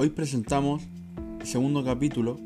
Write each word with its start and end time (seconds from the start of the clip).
Hoy 0.00 0.10
presentamos 0.10 0.84
el 1.40 1.44
segundo 1.44 1.82
capítulo 1.82 2.36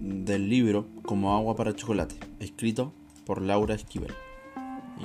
del 0.00 0.48
libro 0.48 0.86
Como 1.02 1.34
agua 1.34 1.54
para 1.54 1.76
chocolate, 1.76 2.14
escrito 2.40 2.94
por 3.26 3.42
Laura 3.42 3.74
Esquivel. 3.74 4.14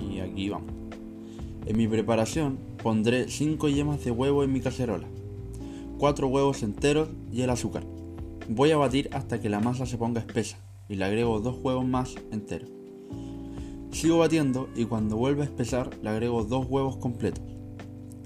Y 0.09 0.21
aquí 0.21 0.47
vamos. 0.47 0.71
En 1.65 1.75
mi 1.75 1.89
preparación 1.89 2.57
pondré 2.81 3.27
5 3.27 3.67
yemas 3.67 4.01
de 4.05 4.11
huevo 4.11 4.45
en 4.45 4.53
mi 4.53 4.61
cacerola, 4.61 5.09
4 5.97 6.25
huevos 6.29 6.63
enteros 6.63 7.09
y 7.33 7.41
el 7.41 7.49
azúcar. 7.49 7.83
Voy 8.47 8.71
a 8.71 8.77
batir 8.77 9.09
hasta 9.11 9.41
que 9.41 9.49
la 9.49 9.59
masa 9.59 9.85
se 9.85 9.97
ponga 9.97 10.21
espesa 10.21 10.57
y 10.87 10.95
le 10.95 11.03
agrego 11.03 11.41
2 11.41 11.57
huevos 11.61 11.85
más 11.85 12.15
enteros. 12.31 12.69
Sigo 13.91 14.19
batiendo 14.19 14.69
y 14.73 14.85
cuando 14.85 15.17
vuelva 15.17 15.43
a 15.43 15.47
espesar 15.47 15.89
le 16.01 16.07
agrego 16.07 16.45
2 16.45 16.65
huevos 16.69 16.95
completos. 16.95 17.43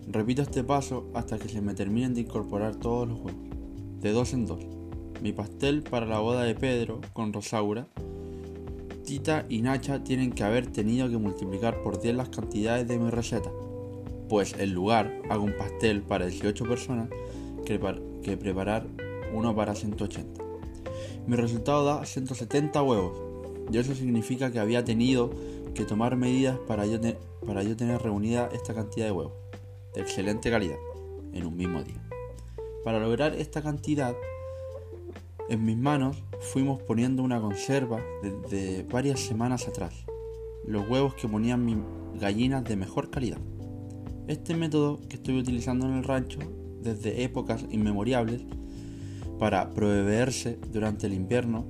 Repito 0.08 0.44
este 0.44 0.64
paso 0.64 1.10
hasta 1.16 1.40
que 1.40 1.50
se 1.50 1.60
me 1.60 1.74
terminen 1.74 2.14
de 2.14 2.22
incorporar 2.22 2.76
todos 2.76 3.08
los 3.08 3.20
huevos, 3.20 3.53
de 4.04 4.12
dos 4.12 4.34
en 4.34 4.46
dos. 4.46 4.60
Mi 5.22 5.32
pastel 5.32 5.82
para 5.82 6.06
la 6.06 6.20
boda 6.20 6.44
de 6.44 6.56
Pedro 6.56 7.00
con 7.14 7.32
Rosaura. 7.32 7.88
Tita 9.06 9.46
y 9.48 9.62
Nacha 9.62 10.04
tienen 10.04 10.34
que 10.34 10.44
haber 10.44 10.68
tenido 10.68 11.10
que 11.10 11.18
multiplicar 11.18 11.82
por 11.82 12.02
10 12.02 12.16
las 12.16 12.30
cantidades 12.30 12.88
de 12.88 13.00
mi 13.00 13.10
receta, 13.10 13.50
pues 14.30 14.56
en 14.60 14.74
lugar 14.74 15.22
hago 15.30 15.44
un 15.44 15.58
pastel 15.58 16.02
para 16.02 16.26
18 16.26 16.66
personas 16.66 17.10
que, 17.66 17.80
que 18.24 18.38
preparar 18.38 18.86
uno 19.34 19.56
para 19.56 19.74
180. 19.74 20.42
Mi 21.26 21.36
resultado 21.36 21.86
da 21.86 22.06
170 22.06 22.82
huevos, 22.84 23.18
y 23.72 23.78
eso 23.78 23.96
significa 23.96 24.52
que 24.52 24.60
había 24.60 24.84
tenido 24.84 25.32
que 25.74 25.86
tomar 25.86 26.16
medidas 26.18 26.58
para 26.68 26.86
yo, 26.86 27.00
para 27.46 27.64
yo 27.64 27.76
tener 27.76 28.02
reunida 28.02 28.50
esta 28.54 28.74
cantidad 28.74 29.06
de 29.06 29.12
huevos 29.12 29.34
de 29.94 30.02
excelente 30.02 30.50
calidad 30.50 30.78
en 31.34 31.46
un 31.46 31.56
mismo 31.56 31.84
día. 31.84 32.13
Para 32.84 33.00
lograr 33.00 33.34
esta 33.36 33.62
cantidad, 33.62 34.14
en 35.50 35.64
mis 35.64 35.78
manos 35.78 36.22
fuimos 36.40 36.82
poniendo 36.82 37.24
una 37.24 37.40
conserva 37.40 38.02
desde 38.22 38.84
varias 38.84 39.22
semanas 39.22 39.70
atrás, 39.70 40.06
los 40.66 40.90
huevos 40.90 41.14
que 41.14 41.30
ponían 41.30 41.64
mis 41.64 41.78
gallinas 42.20 42.66
de 42.66 42.76
mejor 42.76 43.10
calidad. 43.10 43.40
Este 44.28 44.56
método 44.56 45.00
que 45.08 45.16
estoy 45.16 45.40
utilizando 45.40 45.86
en 45.86 45.94
el 45.94 46.04
rancho 46.04 46.40
desde 46.82 47.24
épocas 47.24 47.66
inmemoriales 47.70 48.42
para 49.40 49.70
proveerse 49.70 50.60
durante 50.72 51.08
el 51.08 51.14
invierno 51.14 51.66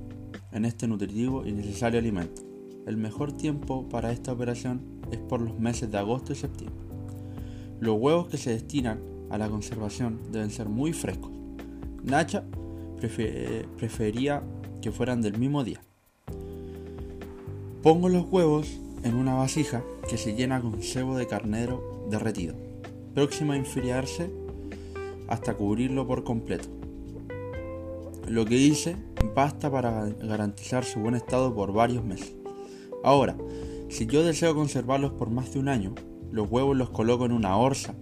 en 0.50 0.64
este 0.64 0.88
nutritivo 0.88 1.46
y 1.46 1.52
necesario 1.52 2.00
alimento. 2.00 2.42
El 2.86 2.96
mejor 2.96 3.32
tiempo 3.36 3.88
para 3.88 4.10
esta 4.10 4.32
operación 4.32 5.00
es 5.12 5.18
por 5.18 5.40
los 5.40 5.58
meses 5.60 5.90
de 5.92 5.98
agosto 5.98 6.32
y 6.32 6.36
septiembre. 6.36 6.84
Los 7.78 7.98
huevos 8.00 8.28
que 8.28 8.36
se 8.36 8.50
destinan 8.50 9.13
a 9.30 9.38
la 9.38 9.48
conservación 9.48 10.20
deben 10.30 10.50
ser 10.50 10.68
muy 10.68 10.92
frescos. 10.92 11.30
Nacha 12.02 12.44
prefería 13.76 14.42
que 14.80 14.92
fueran 14.92 15.22
del 15.22 15.38
mismo 15.38 15.64
día. 15.64 15.80
Pongo 17.82 18.08
los 18.08 18.26
huevos 18.30 18.80
en 19.02 19.14
una 19.14 19.34
vasija 19.34 19.82
que 20.08 20.16
se 20.16 20.34
llena 20.34 20.60
con 20.60 20.82
cebo 20.82 21.16
de 21.16 21.26
carnero 21.26 22.06
derretido, 22.10 22.54
próxima 23.14 23.54
a 23.54 23.58
enfriarse 23.58 24.30
hasta 25.28 25.54
cubrirlo 25.54 26.06
por 26.06 26.24
completo. 26.24 26.68
Lo 28.26 28.46
que 28.46 28.56
hice 28.56 28.96
basta 29.34 29.70
para 29.70 30.06
garantizar 30.06 30.84
su 30.84 31.00
buen 31.00 31.14
estado 31.14 31.54
por 31.54 31.72
varios 31.72 32.04
meses. 32.04 32.34
Ahora, 33.02 33.36
si 33.90 34.06
yo 34.06 34.22
deseo 34.22 34.54
conservarlos 34.54 35.12
por 35.12 35.28
más 35.28 35.52
de 35.52 35.58
un 35.58 35.68
año, 35.68 35.94
los 36.30 36.50
huevos 36.50 36.76
los 36.76 36.90
coloco 36.90 37.26
en 37.26 37.32
una 37.32 37.56
orza 37.56 37.94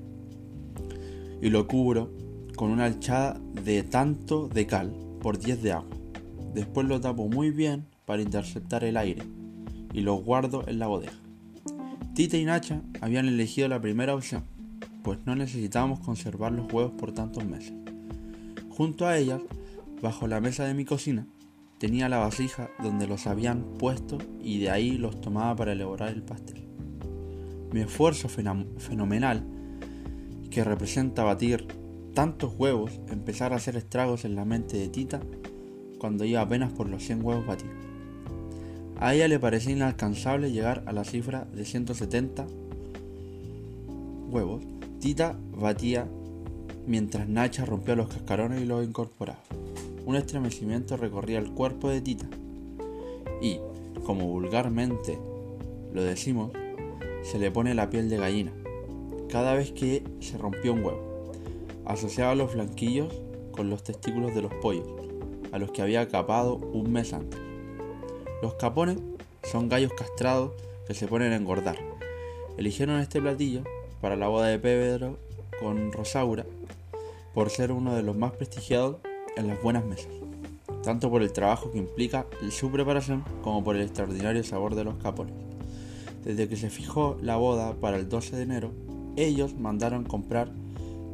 y 1.43 1.51
lo 1.51 1.67
cubro 1.67 2.11
con 2.57 2.71
una 2.71 2.85
alchada 2.85 3.39
de 3.65 3.83
tanto 3.83 4.49
de 4.49 4.67
cal 4.67 4.95
por 5.21 5.39
10 5.39 5.63
de 5.63 5.73
agua. 5.73 5.97
Después 6.55 6.87
lo 6.87 7.01
tapo 7.01 7.29
muy 7.29 7.51
bien 7.51 7.87
para 8.07 8.23
interceptar 8.23 8.85
el 8.85 8.97
aire 8.97 9.25
y 9.93 10.03
los 10.03 10.23
guardo 10.23 10.65
en 10.69 10.79
la 10.79 10.87
bodega. 10.87 11.13
Tita 12.15 12.37
y 12.37 12.45
Nacha 12.45 12.83
habían 13.01 13.27
elegido 13.27 13.69
la 13.69 13.81
primera 13.81 14.15
opción, 14.15 14.45
pues 15.03 15.19
no 15.27 15.35
necesitábamos 15.35 15.99
conservar 16.01 16.53
los 16.53 16.73
huevos 16.73 16.93
por 16.93 17.13
tantos 17.13 17.45
meses. 17.45 17.75
Junto 18.71 19.07
a 19.07 19.19
ellas, 19.19 19.41
bajo 20.01 20.29
la 20.29 20.41
mesa 20.41 20.65
de 20.65 20.75
mi 20.75 20.85
cocina, 20.85 21.27
tenía 21.79 22.09
la 22.09 22.19
vasija 22.19 22.71
donde 22.83 23.09
los 23.09 23.27
habían 23.27 23.65
puesto 23.79 24.19
y 24.41 24.61
de 24.61 24.71
ahí 24.71 24.93
los 24.97 25.21
tomaba 25.21 25.57
para 25.57 25.73
elaborar 25.73 26.11
el 26.11 26.23
pastel. 26.23 26.63
Mi 27.73 27.81
esfuerzo 27.81 28.29
fenomenal, 28.29 29.45
que 30.53 30.63
representa 30.63 31.25
batir 31.25 31.67
tantos 32.15 32.55
huevos, 32.57 33.01
empezar 33.09 33.53
a 33.53 33.57
hacer 33.57 33.77
estragos 33.77 34.25
en 34.27 34.37
la 34.37 34.45
mente 34.45 34.77
de 34.77 34.89
Tita 34.89 35.21
cuando 35.99 36.25
iba 36.25 36.43
apenas 36.43 36.73
por 36.73 36.89
los 36.89 37.03
100 37.03 37.25
huevos 37.25 37.47
batidos. 37.47 37.75
A 39.01 39.15
ella 39.15 39.29
le 39.29 39.41
parecía 39.41 39.73
inalcanzable 39.73 40.53
llegar 40.53 40.85
a 40.87 40.93
la 40.93 41.05
cifra 41.05 41.47
de 41.55 41.65
170 41.65 42.47
huevos. 44.31 44.63
Tita 45.01 45.37
batía 45.53 46.07
mientras 46.87 47.29
Nacha 47.29 47.65
rompía 47.65 47.97
los 47.97 48.09
cascarones 48.09 48.61
y 48.61 48.67
los 48.67 48.87
incorporaba. 48.87 49.43
Un 50.05 50.17
estremecimiento 50.17 50.97
recorría 50.97 51.39
el 51.39 51.51
cuerpo 51.53 51.89
de 51.89 52.03
Tita. 52.03 52.27
Y, 53.41 53.59
como 54.05 54.27
vulgarmente 54.27 55.19
lo 55.93 56.03
decimos, 56.03 56.53
se 57.23 57.39
le 57.39 57.51
pone 57.51 57.75
la 57.75 57.89
piel 57.89 58.09
de 58.09 58.19
gallina 58.19 58.53
cada 59.33 59.55
vez 59.55 59.73
que 59.73 60.05
se 60.21 60.37
rompió 60.37 60.75
un 60.75 60.85
huevo. 60.85 61.33
Asociaba 61.87 62.35
los 62.35 62.51
flanquillos 62.51 63.15
con 63.51 63.71
los 63.71 63.83
testículos 63.83 64.35
de 64.35 64.43
los 64.43 64.53
pollos, 64.57 64.87
a 65.53 65.59
los 65.59 65.71
que 65.71 65.81
había 65.81 66.07
capado 66.07 66.57
un 66.57 66.93
mes 66.93 67.15
antes. 67.15 67.41
Los 68.43 68.55
capones 68.57 68.99
son 69.43 69.71
gallos 69.71 69.95
castrados 69.95 70.53
que 70.87 70.93
se 70.93 71.09
ponen 71.09 71.33
a 71.33 71.37
engordar. 71.37 71.79
Eligieron 72.59 73.01
este 73.01 73.23
platillo 73.23 73.63
para 74.03 74.17
la 74.17 74.29
boda 74.29 74.49
de 74.49 74.59
Pedro 74.59 75.17
con 75.59 75.93
Rosaura 75.93 76.45
por 77.33 77.49
ser 77.49 77.73
uno 77.73 77.95
de 77.95 78.03
los 78.03 78.15
más 78.15 78.33
prestigiados 78.33 78.97
en 79.39 79.49
las 79.49 79.63
buenas 79.63 79.87
mesas, 79.87 80.13
tanto 80.83 81.09
por 81.09 81.23
el 81.23 81.33
trabajo 81.33 81.73
que 81.73 81.79
implica 81.79 82.27
su 82.51 82.71
preparación 82.71 83.25
como 83.41 83.65
por 83.65 83.77
el 83.77 83.83
extraordinario 83.83 84.45
sabor 84.45 84.75
de 84.75 84.85
los 84.85 84.97
capones. 84.97 85.33
Desde 86.23 86.51
que 86.51 86.57
se 86.57 86.69
fijó 86.69 87.17
la 87.23 87.37
boda 87.37 87.73
para 87.81 87.97
el 87.97 88.11
12 88.11 88.37
de 88.37 88.43
enero, 88.43 88.92
ellos 89.17 89.55
mandaron 89.59 90.05
comprar 90.05 90.51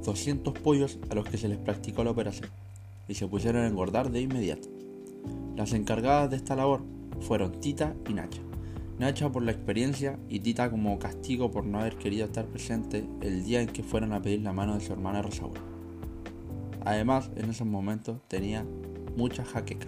200 0.05 0.55
pollos 0.55 0.99
a 1.11 1.15
los 1.15 1.29
que 1.29 1.39
se 1.39 1.49
les 1.49 1.59
practicó 1.59 2.05
la 2.05 2.11
operación 2.11 2.51
y 3.09 3.15
se 3.15 3.27
pusieron 3.27 3.63
a 3.63 3.67
engordar 3.67 4.11
de 4.11 4.21
inmediato. 4.21 4.69
Las 5.57 5.73
encargadas 5.73 6.31
de 6.31 6.37
esta 6.37 6.57
labor 6.57 6.83
fueron 7.21 7.61
Tita 7.61 7.95
y 8.09 8.15
Nacha. 8.15 8.41
Nacha 8.99 9.31
por 9.31 9.43
la 9.43 9.53
experiencia 9.53 10.19
y 10.29 10.41
Tita 10.41 10.71
como 10.71 10.99
castigo 10.99 11.51
por 11.51 11.65
no 11.65 11.81
haber 11.81 11.97
querido 11.97 12.27
estar 12.27 12.47
presente 12.47 13.05
el 13.21 13.45
día 13.45 13.61
en 13.61 13.69
que 13.69 13.83
fueron 13.83 14.13
a 14.13 14.23
pedir 14.23 14.43
la 14.43 14.53
mano 14.53 14.75
de 14.75 14.81
su 14.81 14.93
hermana 14.93 15.23
Rosaura. 15.23 15.61
Además, 16.85 17.31
en 17.37 17.51
esos 17.51 17.67
momentos 17.67 18.19
tenía 18.29 18.65
mucha 19.17 19.45
jaqueca. 19.45 19.87